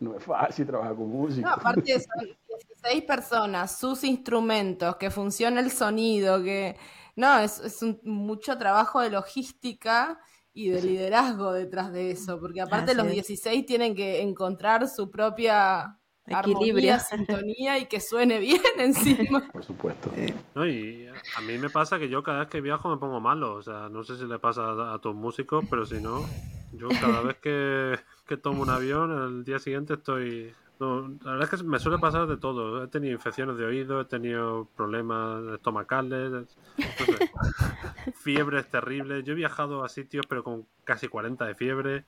[0.00, 1.48] no es fácil trabajar con música.
[1.48, 6.76] No, aparte son 16 personas, sus instrumentos, que funciona el sonido, que...
[7.16, 10.18] No, es, es un- mucho trabajo de logística
[10.52, 13.12] y de liderazgo detrás de eso, porque aparte Así los es.
[13.14, 16.94] 16 tienen que encontrar su propia Equilibrio.
[16.94, 19.48] armonía, sintonía y que suene bien encima.
[19.52, 20.10] Por supuesto.
[20.54, 21.06] No, y
[21.36, 23.54] a mí me pasa que yo cada vez que viajo me pongo malo.
[23.54, 26.24] O sea, no sé si le pasa a, a tus músicos, pero si no,
[26.72, 30.52] yo cada vez que, que tomo un avión, el día siguiente estoy...
[30.80, 32.82] no, la verdad es que me suele pasar de todo.
[32.82, 37.30] He tenido infecciones de oído, he tenido problemas estomacales, no sé,
[38.14, 39.24] fiebres terribles.
[39.24, 42.04] Yo he viajado a sitios pero con casi 40 de fiebre.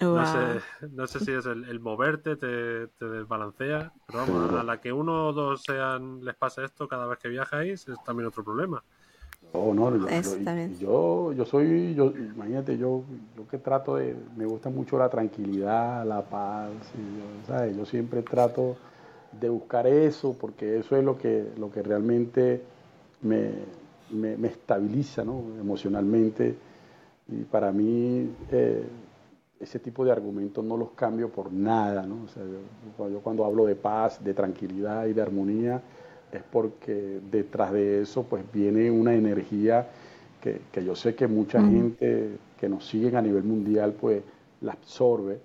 [0.00, 4.64] No sé, no sé si es el, el moverte, te, te desbalancea, pero vamos, a
[4.64, 8.26] la que uno o dos sean, les pase esto cada vez que viajáis, es también
[8.26, 8.82] otro problema.
[9.54, 10.78] Oh, no, yo, Eso yo- también.
[10.78, 13.02] yo, yo soy, yo, imagínate, yo,
[13.36, 17.76] yo que trato de, me gusta mucho la tranquilidad, la paz, y yo, ¿sabes?
[17.76, 18.76] Yo siempre trato
[19.38, 22.62] de buscar eso, porque eso es lo que, lo que realmente
[23.20, 23.50] me,
[24.10, 25.42] me, me estabiliza, ¿no?
[25.60, 26.54] Emocionalmente.
[27.28, 28.84] Y para mí, eh,
[29.60, 32.24] ese tipo de argumentos no los cambio por nada, ¿no?
[32.24, 35.80] O sea, yo, yo cuando hablo de paz, de tranquilidad y de armonía,
[36.32, 39.88] es porque detrás de eso pues viene una energía
[40.40, 44.22] que, que yo sé que mucha gente que nos siguen a nivel mundial pues
[44.60, 45.40] la absorbe.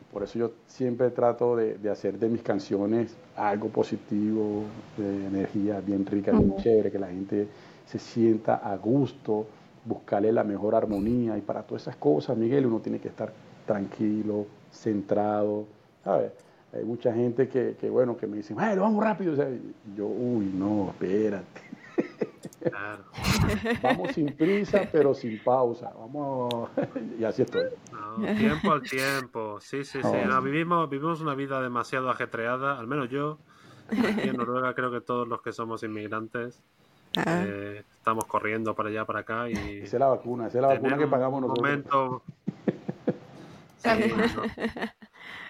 [0.00, 4.64] Y por eso yo siempre trato de, de hacer de mis canciones algo positivo,
[4.96, 7.48] de energía bien rica, bien chévere, que la gente
[7.86, 9.46] se sienta a gusto,
[9.84, 11.36] buscarle la mejor armonía.
[11.36, 13.32] Y para todas esas cosas, Miguel, uno tiene que estar
[13.66, 15.66] tranquilo, centrado,
[16.04, 16.32] ¿sabes?
[16.72, 19.32] Hay mucha gente que, que, bueno, que me dicen, "Ay, lo vamos rápido.
[19.32, 19.48] O sea,
[19.96, 21.62] yo, uy, no, espérate.
[22.60, 23.04] Claro.
[23.82, 25.92] Vamos sin prisa, pero sin pausa.
[25.98, 26.68] Vamos.
[27.18, 27.64] y así estoy.
[27.92, 30.16] No, tiempo al tiempo, sí, sí, sí.
[30.26, 33.38] No, vivimos, vivimos una vida demasiado ajetreada, al menos yo.
[33.90, 36.60] Aquí en Noruega creo que todos los que somos inmigrantes
[37.16, 37.42] Ah.
[37.46, 40.68] eh, estamos corriendo para allá, para acá y Esa es la vacuna, esa es la
[40.68, 41.66] vacuna que pagamos nosotros.
[41.66, 42.22] momento
[43.78, 43.88] Sí,
[44.36, 44.42] no.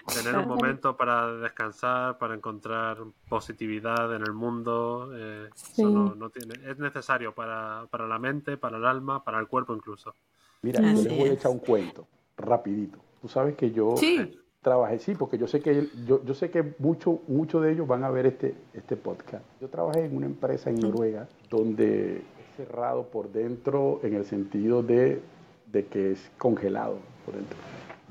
[0.09, 2.97] Tener un momento para descansar para encontrar
[3.29, 5.81] positividad en el mundo eh, Sí.
[5.83, 9.47] eso no, no tiene es necesario para, para la mente para el alma para el
[9.47, 10.13] cuerpo incluso
[10.61, 12.99] Mira, yo les voy a echar un cuento, rapidito.
[13.21, 14.37] Tú sabes que yo Sí.
[14.61, 18.03] trabajé, sí, porque yo sé que yo, yo sé que muchos mucho de ellos van
[18.03, 19.45] a ver este, este podcast.
[19.61, 22.23] Yo trabajé en una empresa en Noruega donde es
[22.57, 25.21] cerrado por dentro en el sentido de,
[25.67, 27.57] de que es congelado por dentro.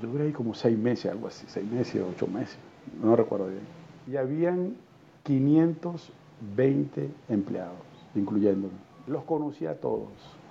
[0.00, 2.56] Duré ahí como seis meses, algo así, seis meses, ocho meses,
[3.02, 3.62] no recuerdo bien.
[4.06, 4.76] Y habían
[5.24, 7.76] 520 empleados,
[8.14, 8.74] incluyéndome.
[9.06, 10.08] Los conocí a todos.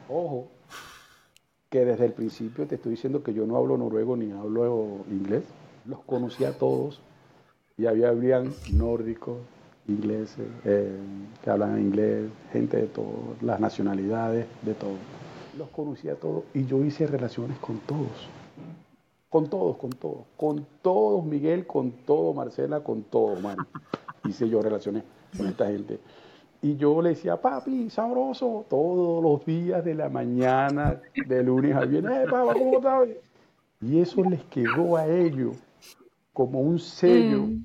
[0.10, 0.47] Ojo,
[1.69, 5.43] que desde el principio te estoy diciendo que yo no hablo noruego ni hablo inglés.
[5.86, 7.01] Los conocí a todos
[7.77, 9.38] y había habían nórdicos,
[9.88, 10.95] ingleses, eh,
[11.43, 14.95] que hablan inglés, gente de todas las nacionalidades, de todo.
[15.57, 18.29] Los conocí a todos y yo hice relaciones con todos.
[19.30, 20.26] Con todos, con todos.
[20.38, 23.66] Con todos, Miguel, con todo, Marcela, con todo, mano.
[24.28, 25.04] Hice yo relaciones
[25.38, 26.00] con esta gente.
[26.62, 31.82] Y yo le decía, papi, sabroso, todos los días de la mañana, de lunes a
[31.86, 33.10] viernes, eh, papá, ¿cómo estás?
[33.82, 35.56] Y eso les quedó a ellos
[36.34, 37.63] como un sello, Mm.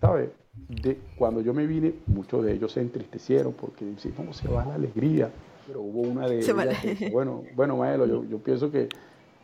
[0.00, 0.30] ¿sabes?
[0.68, 4.64] De, cuando yo me vine, muchos de ellos se entristecieron porque dicen, ¿cómo se va
[4.64, 5.30] la alegría?
[5.66, 8.88] Pero hubo una de ellas la- que bueno, bueno, Maelo, yo, yo pienso que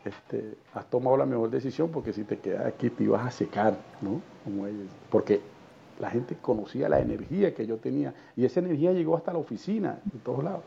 [0.07, 3.77] este, has tomado la mejor decisión porque si te quedas aquí te ibas a secar,
[4.01, 4.21] ¿no?
[4.45, 4.89] Como ellos.
[5.11, 5.41] Porque
[6.01, 9.99] la gente conocía la energía que yo tenía y esa energía llegó hasta la oficina,
[10.05, 10.63] de todos lados.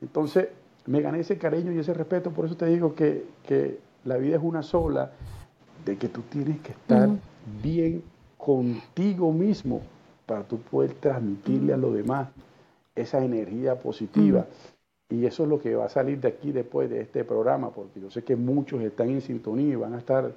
[0.00, 0.48] Entonces,
[0.86, 4.36] me gané ese cariño y ese respeto, por eso te digo que, que la vida
[4.36, 5.12] es una sola,
[5.84, 7.08] de que tú tienes que estar
[7.62, 8.02] bien
[8.36, 9.82] contigo mismo
[10.26, 12.28] para tú poder transmitirle a los demás
[12.94, 14.46] esa energía positiva.
[15.08, 18.00] Y eso es lo que va a salir de aquí después de este programa, porque
[18.00, 20.32] yo sé que muchos están en sintonía y van a estar,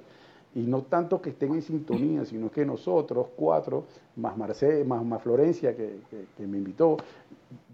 [0.54, 3.84] y no tanto que estén en sintonía, sino que nosotros cuatro,
[4.16, 6.96] más Marcel, más, más Florencia que, que- me invitó,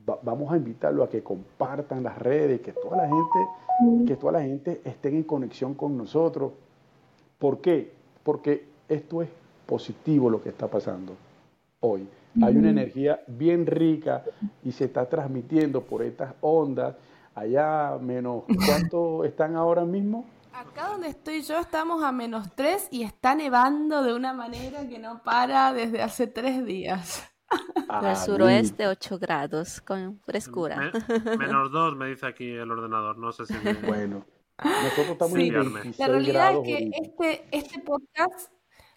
[0.09, 4.33] va- vamos a invitarlo a que compartan las redes, que toda la gente, que toda
[4.33, 6.53] la gente esté en conexión con nosotros.
[7.39, 7.93] ¿Por qué?
[8.25, 9.29] Porque esto es
[9.67, 11.13] positivo lo que está pasando.
[11.81, 12.09] Hoy.
[12.43, 14.23] Hay una energía bien rica
[14.63, 16.97] y se está transmitiendo por estas ondas.
[17.35, 20.27] Allá menos, ¿cuánto están ahora mismo?
[20.53, 24.99] Acá donde estoy yo estamos a menos 3 y está nevando de una manera que
[24.99, 27.31] no para desde hace tres días.
[27.89, 30.91] Al ah, suroeste 8 grados, con frescura.
[31.39, 33.55] menos 2 me dice aquí el ordenador, no sé si...
[33.87, 34.25] Bueno,
[34.65, 35.51] nosotros estamos sí.
[35.99, 38.51] La realidad es que este, este podcast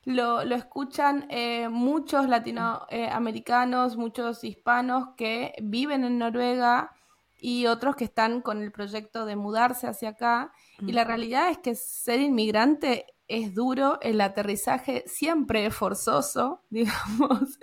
[0.05, 6.91] lo, lo escuchan eh, muchos latinoamericanos, muchos hispanos que viven en Noruega
[7.37, 10.53] y otros que están con el proyecto de mudarse hacia acá.
[10.79, 17.59] Y la realidad es que ser inmigrante es duro, el aterrizaje siempre es forzoso, digamos,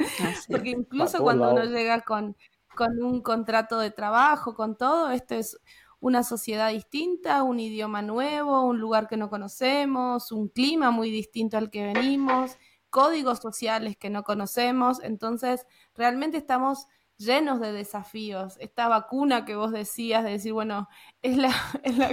[0.49, 2.37] porque incluso cuando uno llega con,
[2.75, 5.59] con un contrato de trabajo, con todo, esto es
[6.07, 11.59] una sociedad distinta, un idioma nuevo, un lugar que no conocemos, un clima muy distinto
[11.59, 12.59] al que venimos,
[12.91, 15.67] códigos sociales que no conocemos, entonces
[15.97, 18.57] realmente estamos llenos de desafíos.
[18.61, 20.89] Esta vacuna que vos decías de decir, bueno,
[21.23, 21.51] es la,
[21.83, 22.13] es la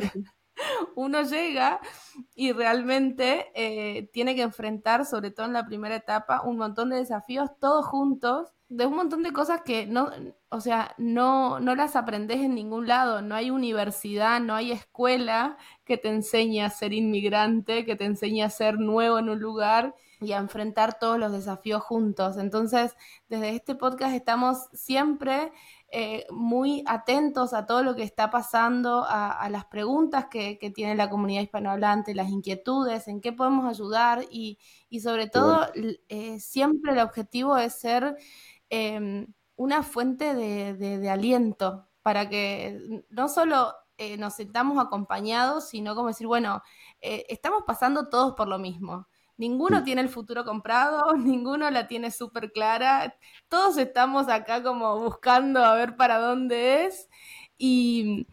[0.96, 1.80] uno llega
[2.34, 6.98] y realmente eh, tiene que enfrentar, sobre todo en la primera etapa, un montón de
[6.98, 10.10] desafíos todos juntos, de un montón de cosas que no,
[10.50, 15.58] o sea, no, no las aprendes en ningún lado, no hay universidad, no hay escuela
[15.86, 19.94] que te enseñe a ser inmigrante, que te enseñe a ser nuevo en un lugar
[20.22, 22.38] y a enfrentar todos los desafíos juntos.
[22.38, 22.96] Entonces,
[23.30, 25.52] desde este podcast estamos siempre
[25.92, 31.10] eh, muy atentos a todo lo que está pasando, a, las preguntas que, tiene la
[31.10, 34.58] comunidad hispanohablante, las inquietudes, en qué podemos ayudar y,
[35.02, 35.68] sobre todo
[36.10, 38.18] eh, siempre el objetivo es ser
[38.74, 46.08] em, una fuente de, aliento para que no solo eh, nos sentamos acompañados, sino como
[46.10, 46.62] decir, bueno,
[47.02, 49.08] estamos pasando todos por lo mismo.
[49.38, 53.16] Ninguno tiene el futuro comprado, ninguno la tiene súper clara.
[53.48, 57.10] Todos estamos acá como buscando a ver para dónde es.
[57.58, 58.28] Y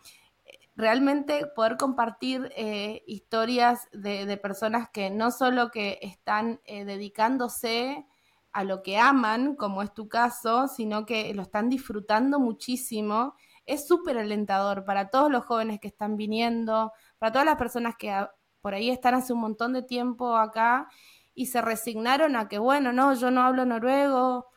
[0.77, 8.07] realmente poder compartir eh, historias de, personas que no solo que están eh, dedicándose
[8.53, 13.35] a lo que aman, como es tu caso, sino que lo están disfrutando muchísimo,
[13.67, 18.13] es súper alentador para todos los jóvenes que están viniendo, para todas las personas que
[18.61, 20.89] por ahí están hace un montón de tiempo acá
[21.35, 24.49] y se resignaron a que, bueno, no, yo no hablo noruego,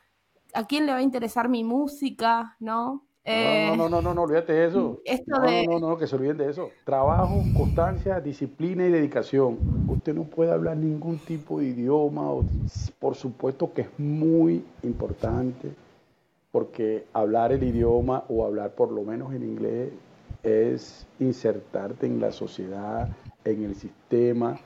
[0.54, 2.56] ¿a quién le va a interesar mi música?
[2.58, 3.06] ¿No?
[3.26, 5.00] No, no, no, no, no, olvídate de eso.
[5.26, 6.70] no, no, no, que se olviden de eso.
[6.84, 9.58] Trabajo, constancia, disciplina y dedicación.
[9.88, 12.30] Usted no puede hablar ningún tipo de idioma.
[12.98, 15.70] Por supuesto que es muy importante,
[16.52, 19.90] porque hablar el idioma o hablar por lo menos en inglés
[20.42, 23.08] es insertarte en la sociedad,
[23.44, 24.58] en el sistema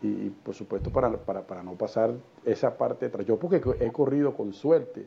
[0.00, 2.14] y, por supuesto para, para, no pasar
[2.44, 3.26] esa parte atrás.
[3.26, 5.06] Yo porque he corrido con suerte,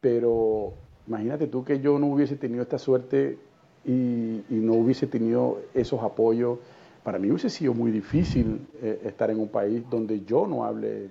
[0.00, 0.74] pero
[1.06, 3.38] imagínate tú que yo no hubiese tenido esta suerte
[3.84, 6.58] y, no hubiese tenido esos apoyos.
[7.02, 11.10] Para mí hubiese sido muy difícil eh, estar en un país donde yo no hable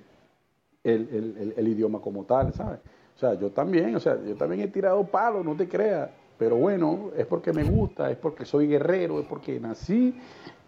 [0.84, 2.80] el, idioma como tal, ¿sabes?
[3.16, 6.56] O sea, yo también, o sea, yo también he tirado palos, no te creas, pero
[6.56, 10.16] bueno, es porque me gusta, es porque soy guerrero, es porque nací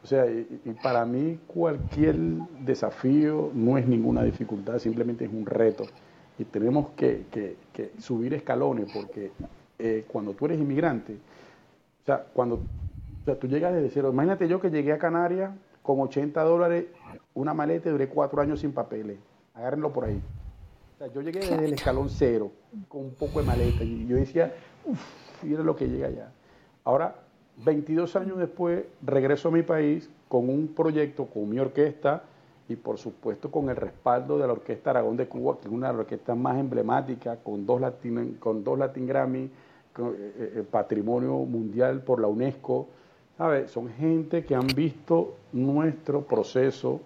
[0.05, 2.15] o sea, y, para mí cualquier
[2.63, 5.85] desafío no es ninguna dificultad, simplemente es un reto.
[6.37, 7.55] Y tenemos que,
[7.99, 9.31] subir escalones porque
[9.79, 12.61] eh, cuando tú eres inmigrante, o sea, cuando
[13.39, 16.85] tú llegas desde cero, imagínate yo que llegué a Canarias con 80 dólares,
[17.33, 19.17] una maleta y duré cuatro años sin papeles.
[19.53, 20.21] Agárrenlo por ahí.
[20.95, 22.51] O sea, yo llegué desde el escalón cero,
[22.87, 24.53] con un poco de maleta, y yo decía,
[24.85, 26.31] uff, mira lo que llega allá.
[26.83, 27.15] Ahora
[27.63, 32.23] 22 años después regreso a mi país con un proyecto, con mi orquesta
[32.67, 35.87] y por supuesto con el respaldo de la Orquesta Aragón de Cuba, que es una
[35.87, 39.49] de las orquestas más emblemáticas, con dos Latin, con dos Latin Grammy,
[39.93, 42.89] con, eh, eh, patrimonio mundial por la UNESCO.
[43.37, 43.69] ¿Sabes?
[43.69, 47.01] Son gente que han visto nuestro proceso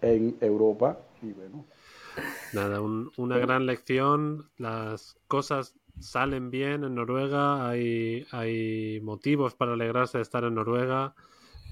[0.00, 1.34] en Europa y.
[2.54, 4.48] Nada, una gran lección.
[4.56, 11.14] Las cosas salen bien en Noruega, hay, hay motivos para alegrarse de estar en Noruega,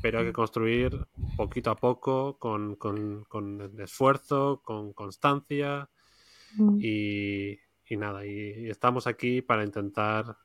[0.02, 2.76] pero hay que construir poquito a poco, con,
[3.78, 5.88] esfuerzo, con constancia
[6.56, 6.78] mm.
[6.80, 7.58] y,
[7.90, 10.36] nada, y, estamos aquí para intentar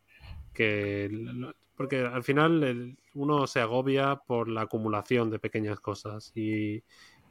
[0.54, 1.12] que...
[1.76, 6.84] Porque al final uno se agobia por la acumulación de pequeñas cosas y,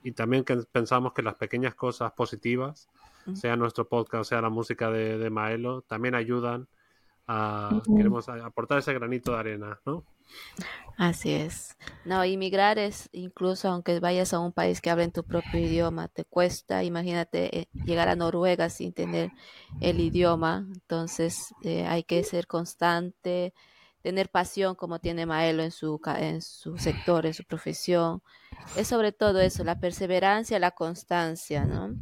[0.05, 2.89] y también que pensamos que las pequeñas cosas positivas
[3.35, 6.69] sea nuestro podcast, sea la música de, Maelo, también ayudan
[7.27, 10.05] a, queremos aportar ese granito de arena, ¿no?
[10.97, 11.77] Así es.
[12.05, 16.09] No, inmigrar es, incluso aunque vayas a un país que habla en tu propio idioma,
[16.09, 19.31] te cuesta, imagínate, eh, llegar a Noruega sin tener
[19.81, 23.53] el idioma, entonces eh, hay que ser constante,
[24.01, 28.23] tener pasión como tiene Maelo en su, en su sector, en su profesión.
[28.77, 31.95] Es sobre todo eso, la perseverancia, la constancia, ¿no?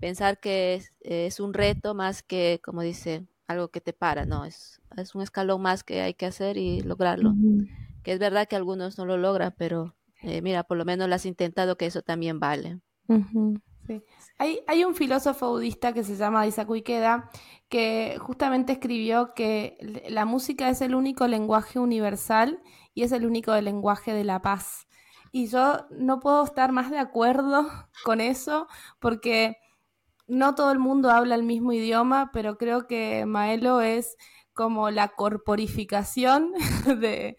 [0.00, 4.44] Pensar que es, es un reto más que, como dice, algo que te para, no,
[4.44, 7.34] es, es un escalón más que hay que hacer y lograrlo
[8.02, 11.14] que es verdad que algunos no lo logran, pero eh, mira, por lo menos lo
[11.14, 12.80] has intentado, que eso también vale.
[13.86, 14.02] sí.
[14.38, 17.30] hay, hay, un filósofo budista que se llama Isaku Ikeda
[17.68, 22.60] que justamente escribió que la música es el único lenguaje universal
[22.94, 24.86] y es el único lenguaje de la paz.
[25.32, 27.66] Y yo no puedo estar más de acuerdo
[28.04, 28.66] con eso
[28.98, 29.56] porque
[30.30, 34.16] no todo el mundo habla el mismo idioma, pero creo que Maelo es
[34.52, 36.52] como la corporificación
[37.00, 37.36] de,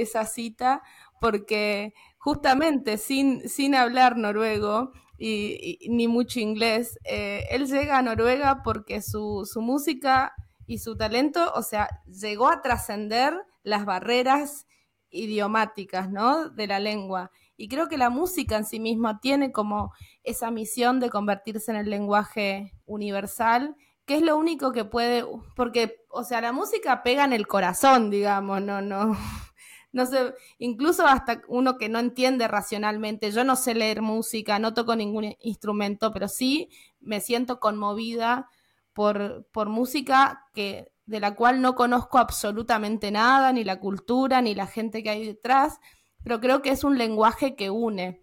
[0.00, 0.82] esa cita,
[1.20, 8.62] porque justamente sin, sin hablar noruego y, ni mucho inglés, eh, él llega a Noruega
[8.62, 10.32] porque su, su música
[10.66, 14.66] y su talento, o sea, llegó a trascender las barreras
[15.10, 16.50] idiomáticas, ¿no?
[16.50, 17.30] De la lengua.
[17.56, 19.92] Y creo que la música en sí misma tiene como
[20.28, 25.24] esa misión de convertirse en el lenguaje universal, que es lo único que puede,
[25.54, 29.16] porque, o sea, la música pega en el corazón, digamos, no, no,
[29.92, 34.74] no sé, incluso hasta uno que no entiende racionalmente, yo no sé leer música, no
[34.74, 36.70] toco ningún instrumento, pero sí
[37.00, 38.48] me siento conmovida
[38.92, 44.54] por, por música que, de la cual no conozco absolutamente nada, ni la cultura, ni
[44.54, 45.80] la gente que hay detrás,
[46.22, 48.22] pero creo que es un lenguaje que une.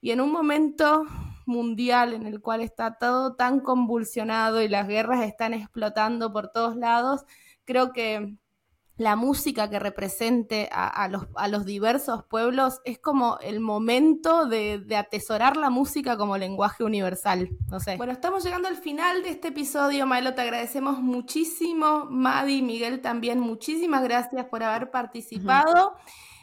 [0.00, 1.04] Y en un momento
[1.46, 6.76] mundial en el cual está todo tan convulsionado y las guerras están explotando por todos
[6.76, 7.24] lados,
[7.64, 8.36] creo que
[8.98, 14.84] la música que represente a, los, a los, diversos pueblos es como el momento de,
[14.96, 17.50] atesorar la música como lenguaje universal.
[17.70, 17.98] No sé.
[17.98, 20.34] Bueno, estamos llegando al final de este episodio, Maelo.
[20.34, 22.06] Te agradecemos muchísimo.
[22.08, 25.96] Madi, Miguel también, muchísimas gracias por haber participado.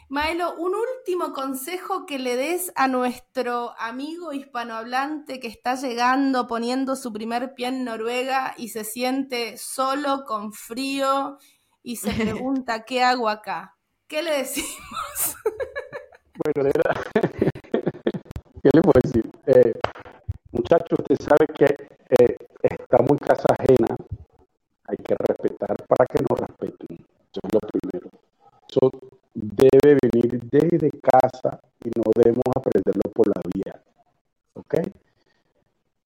[0.08, 6.94] Maelo, un último consejo que le des a nuestro amigo hispanohablante que está llegando, poniendo
[6.94, 11.38] su primer pie en Noruega y se siente solo, con frío
[11.82, 13.76] y se pregunta, ¿qué hago acá?
[14.06, 15.36] ¿Qué le decimos?
[16.44, 17.04] bueno, de verdad,
[18.62, 19.30] ¿qué le puedo decir?
[19.46, 19.72] Eh,
[20.52, 21.64] muchacho, usted sabe que
[22.10, 23.96] eh, estamos en casa ajena,
[24.86, 28.08] hay que respetar para que nos respeten, eso es lo primero.
[28.68, 28.90] Eso
[29.72, 33.80] debe venir desde casa y no debemos aprenderlo por la vía.
[34.54, 34.74] ¿Ok?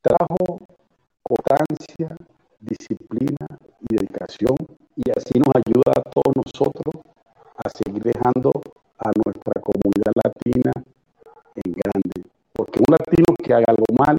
[0.03, 0.61] Trabajo,
[1.23, 2.17] constancia,
[2.61, 3.47] disciplina
[3.81, 4.57] dedicación
[4.97, 6.95] y así nos ayuda a todos nosotros
[7.57, 8.53] a seguir dejando
[8.99, 10.73] a nuestra comunidad latina
[11.55, 12.23] en grande.
[12.53, 14.19] Porque un latino que haga algo mal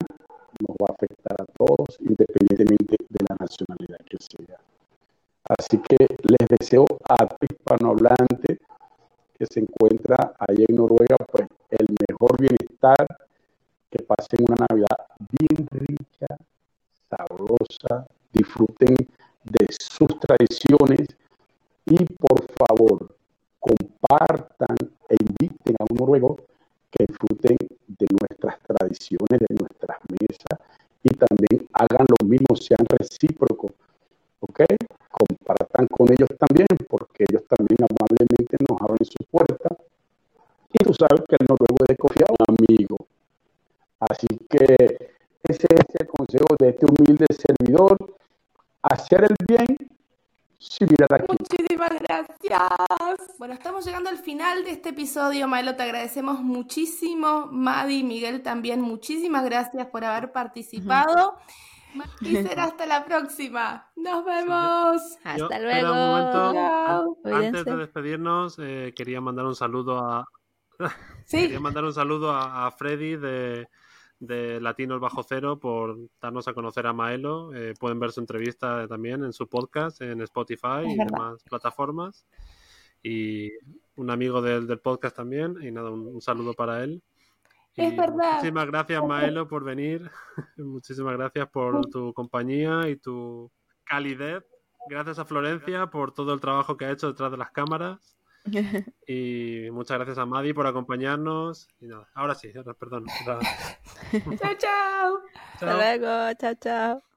[0.60, 4.58] nos va a afectar a todos independientemente de la nacionalidad que sea.
[5.44, 8.39] Así que les deseo a hispanohablante
[9.40, 13.08] que se encuentra ahí en Noruega, pues el mejor bienestar,
[13.90, 14.98] que pasen una Navidad
[15.32, 16.28] bien rica,
[17.10, 18.96] sabrosa, disfruten
[19.46, 21.08] de sus tradiciones
[21.86, 23.16] y por favor
[23.60, 24.76] compartan
[25.08, 26.38] e inviten a un noruego
[26.92, 30.60] que disfruten de nuestras tradiciones, de nuestras mesas
[31.02, 33.72] y también hagan lo mismo, sean recíprocos,
[34.42, 34.62] ¿ok?
[35.10, 38.49] Compartan con ellos también, porque ellos también amablemente
[39.32, 39.78] puertas.
[40.72, 42.98] Y tú sabes que el noruego es de confiar un amigo.
[44.00, 45.14] Así que
[45.44, 47.98] ese es el consejo de este humilde servidor
[48.82, 49.78] hacer el bien
[50.58, 51.36] sin mirar aquí.
[51.40, 53.38] Muchísimas gracias.
[53.38, 55.76] Bueno, estamos llegando al final de este episodio, Maelo.
[55.76, 57.48] Te agradecemos muchísimo.
[57.52, 61.36] Madi, Miguel también, muchísimas gracias por haber participado.
[62.22, 63.92] Y será hasta la próxima.
[63.96, 65.02] Nos vemos.
[65.24, 67.18] Hasta luego.
[67.26, 70.26] antes de despedirnos, eh, quería mandar un saludo a.
[71.30, 73.68] quería mandar un saludo a Freddy de
[74.20, 77.54] de Latinos Bajo Cero por darnos a conocer a Maelo.
[77.56, 82.26] Eh, pueden ver su entrevista también en su podcast, en Spotify y demás plataformas.
[83.02, 83.50] Y
[83.96, 85.56] un amigo del, del podcast también.
[85.62, 87.02] Y nada, un, saludo para él.
[87.80, 88.36] Es verdad.
[88.36, 90.10] Muchísimas gracias, Maelo, por venir.
[90.58, 93.52] muchísimas gracias por tu compañía y tu
[93.86, 94.44] calidez.
[94.88, 98.18] Gracias a Florencia por todo el trabajo que ha hecho detrás de las cámaras.
[99.08, 101.68] Y muchas gracias a Madi por acompañarnos.
[101.80, 103.06] Y nada, ahora sí, perdón.
[103.26, 105.20] chao, chao.
[105.56, 107.09] Hasta luego, chao, chao.